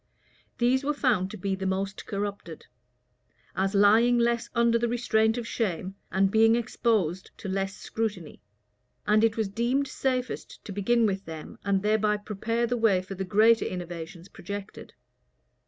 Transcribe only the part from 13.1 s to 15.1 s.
the greater innovations projected.